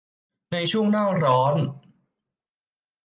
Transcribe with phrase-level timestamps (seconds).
[0.51, 1.55] ในช่วงหน้าร้อน